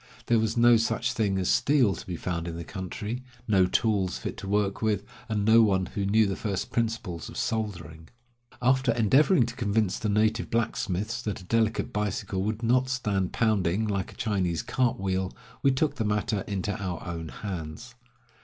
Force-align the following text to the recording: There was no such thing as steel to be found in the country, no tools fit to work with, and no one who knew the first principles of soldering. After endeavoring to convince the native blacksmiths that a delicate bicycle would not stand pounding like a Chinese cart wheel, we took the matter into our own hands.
There 0.25 0.39
was 0.39 0.57
no 0.57 0.77
such 0.77 1.13
thing 1.13 1.37
as 1.37 1.47
steel 1.47 1.93
to 1.93 2.07
be 2.07 2.15
found 2.15 2.47
in 2.47 2.55
the 2.55 2.63
country, 2.63 3.21
no 3.47 3.67
tools 3.67 4.17
fit 4.17 4.35
to 4.37 4.47
work 4.49 4.81
with, 4.81 5.03
and 5.29 5.45
no 5.45 5.61
one 5.61 5.85
who 5.85 6.07
knew 6.07 6.25
the 6.25 6.35
first 6.35 6.71
principles 6.71 7.29
of 7.29 7.37
soldering. 7.37 8.09
After 8.63 8.91
endeavoring 8.93 9.45
to 9.45 9.55
convince 9.55 9.99
the 9.99 10.09
native 10.09 10.49
blacksmiths 10.49 11.21
that 11.21 11.41
a 11.41 11.43
delicate 11.43 11.93
bicycle 11.93 12.41
would 12.41 12.63
not 12.63 12.89
stand 12.89 13.31
pounding 13.31 13.87
like 13.87 14.11
a 14.11 14.15
Chinese 14.15 14.63
cart 14.63 14.99
wheel, 14.99 15.35
we 15.61 15.69
took 15.69 15.97
the 15.97 16.03
matter 16.03 16.41
into 16.47 16.75
our 16.83 17.05
own 17.05 17.27
hands. 17.29 17.93